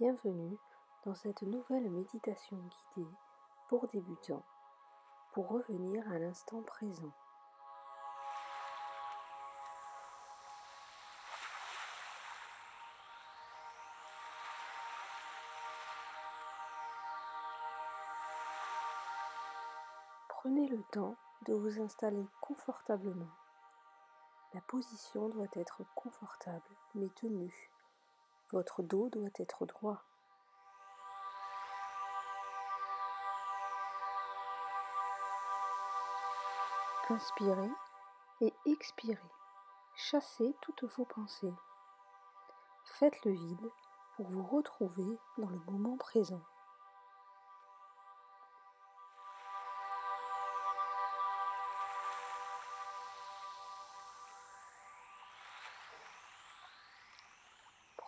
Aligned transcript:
Bienvenue 0.00 0.56
dans 1.04 1.14
cette 1.16 1.42
nouvelle 1.42 1.90
méditation 1.90 2.56
guidée 2.56 3.10
pour 3.68 3.88
débutants 3.88 4.44
pour 5.32 5.48
revenir 5.48 6.08
à 6.12 6.20
l'instant 6.20 6.62
présent. 6.62 7.10
Prenez 20.28 20.68
le 20.68 20.80
temps 20.92 21.16
de 21.48 21.54
vous 21.54 21.80
installer 21.80 22.24
confortablement. 22.40 23.26
La 24.54 24.60
position 24.60 25.28
doit 25.28 25.48
être 25.54 25.82
confortable 25.96 26.70
mais 26.94 27.08
tenue. 27.16 27.68
Votre 28.50 28.82
dos 28.82 29.10
doit 29.10 29.28
être 29.38 29.66
droit. 29.66 30.02
Inspirez 37.10 37.70
et 38.40 38.52
expirez. 38.66 39.18
Chassez 39.96 40.54
toutes 40.62 40.84
vos 40.84 41.04
pensées. 41.04 41.54
Faites 42.84 43.24
le 43.24 43.32
vide 43.32 43.70
pour 44.16 44.28
vous 44.28 44.44
retrouver 44.44 45.18
dans 45.36 45.48
le 45.48 45.58
moment 45.70 45.96
présent. 45.96 46.42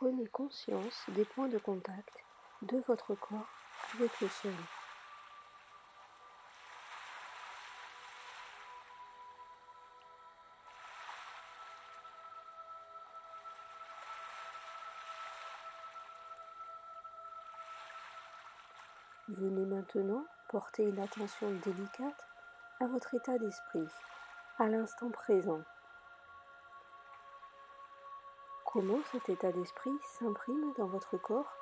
Prenez 0.00 0.28
conscience 0.28 1.06
des 1.08 1.24
points 1.24 1.48
de 1.48 1.58
contact 1.58 2.24
de 2.62 2.78
votre 2.86 3.16
corps 3.16 3.48
avec 3.94 4.20
le 4.20 4.28
sol. 4.28 4.54
Venez 19.30 19.66
maintenant 19.66 20.24
porter 20.46 20.84
une 20.84 21.00
attention 21.00 21.50
délicate 21.64 22.28
à 22.78 22.86
votre 22.86 23.14
état 23.14 23.36
d'esprit, 23.36 23.88
à 24.60 24.68
l'instant 24.68 25.10
présent. 25.10 25.64
Comment 28.70 29.02
cet 29.10 29.30
état 29.30 29.50
d'esprit 29.50 29.98
s'imprime 30.02 30.74
dans 30.76 30.88
votre 30.88 31.16
corps? 31.16 31.56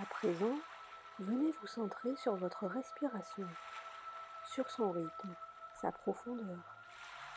À 0.00 0.06
présent, 0.06 0.56
venez 1.18 1.52
vous 1.60 1.66
centrer 1.66 2.16
sur 2.16 2.34
votre 2.36 2.66
respiration 2.66 3.46
sur 4.46 4.70
son 4.70 4.92
rythme, 4.92 5.34
sa 5.82 5.92
profondeur. 5.92 6.56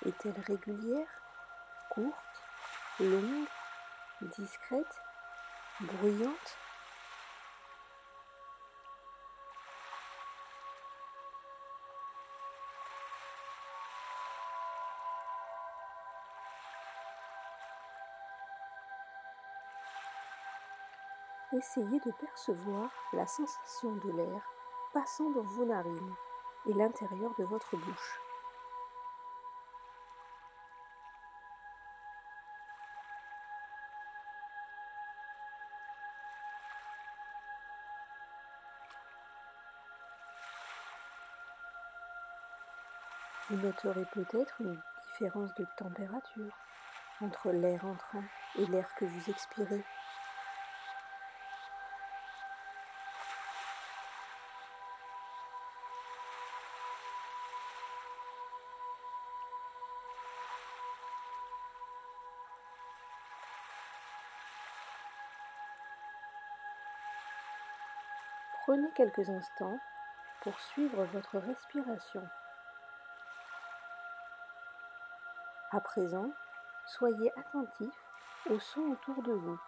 Est-elle 0.05 0.39
régulière, 0.47 1.09
courte, 1.89 2.41
longue, 3.01 3.47
discrète, 4.21 5.01
bruyante? 5.81 6.57
Essayez 21.53 21.99
de 21.99 22.11
percevoir 22.19 22.89
la 23.13 23.27
sensation 23.27 23.91
de 23.95 24.11
l'air 24.11 24.41
passant 24.93 25.29
dans 25.29 25.43
vos 25.43 25.65
narines 25.65 26.15
et 26.65 26.73
l'intérieur 26.73 27.33
de 27.37 27.43
votre 27.43 27.77
bouche. 27.77 28.19
Vous 43.49 43.57
noterez 43.57 44.05
peut-être 44.13 44.61
une 44.61 44.81
différence 45.07 45.53
de 45.53 45.67
température 45.77 46.57
entre 47.21 47.51
l'air 47.51 47.85
entrant 47.85 48.23
et 48.57 48.65
l'air 48.65 48.89
que 48.95 49.05
vous 49.05 49.29
expirez. 49.29 49.83
Prenez 68.65 68.89
quelques 68.95 69.29
instants 69.29 69.77
pour 70.41 70.59
suivre 70.59 71.03
votre 71.13 71.37
respiration. 71.37 72.27
À 75.69 75.79
présent, 75.79 76.31
soyez 76.87 77.31
attentif 77.37 77.93
aux 78.49 78.57
sons 78.57 78.89
autour 78.91 79.21
de 79.21 79.33
vous. 79.33 79.59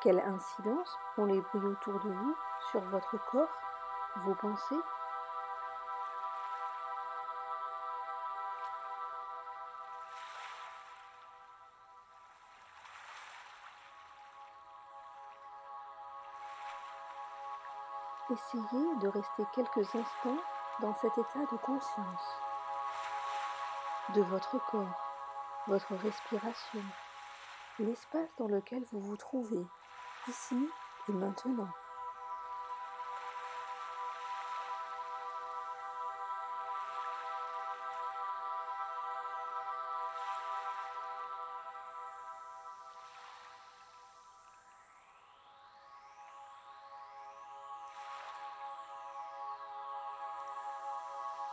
Quelle 0.00 0.20
incidence 0.20 0.96
ont 1.18 1.24
les 1.24 1.40
bruits 1.40 1.72
autour 1.72 1.94
de 2.04 2.08
vous 2.08 2.36
sur 2.70 2.82
votre 2.82 3.16
corps, 3.32 3.60
vos 4.18 4.36
pensées 4.36 4.80
Essayez 18.30 18.96
de 18.96 19.08
rester 19.08 19.44
quelques 19.52 19.94
instants 19.94 20.38
dans 20.80 20.94
cet 20.94 21.18
état 21.18 21.44
de 21.50 21.56
conscience 21.58 22.42
de 24.14 24.22
votre 24.22 24.58
corps, 24.70 25.12
votre 25.66 25.94
respiration, 25.96 26.82
l'espace 27.78 28.28
dans 28.38 28.48
lequel 28.48 28.82
vous 28.92 29.00
vous 29.00 29.16
trouvez, 29.16 29.64
ici 30.28 30.68
et 31.08 31.12
maintenant. 31.12 31.68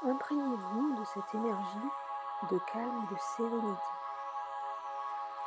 Imprégnez-vous 0.01 0.95
de 0.95 1.03
cette 1.03 1.35
énergie 1.35 1.89
de 2.49 2.57
calme 2.71 3.03
et 3.03 3.13
de 3.13 3.19
sérénité. 3.35 3.81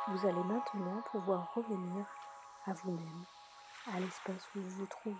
Vous 0.09 0.27
allez 0.27 0.43
maintenant 0.43 1.01
pouvoir 1.11 1.51
revenir 1.55 2.05
à 2.67 2.73
vous-même, 2.73 3.25
à 3.91 3.99
l'espace 3.99 4.47
où 4.55 4.59
vous 4.59 4.69
vous 4.69 4.85
trouvez. 4.85 5.15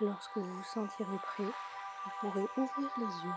Lorsque 0.00 0.38
vous 0.38 0.54
vous 0.54 0.62
sentirez 0.62 1.18
prêt, 1.18 1.52
vous 2.04 2.12
pourrez 2.20 2.50
ouvrir 2.56 2.90
les 2.96 3.24
yeux 3.24 3.36